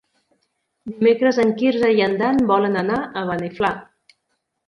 Dimecres 0.93 1.39
en 1.43 1.51
Quirze 1.59 1.91
i 1.99 2.01
en 2.07 2.17
Dan 2.21 2.41
volen 2.53 2.79
anar 2.83 2.97
a 3.21 3.23
Beniflà. 3.33 3.73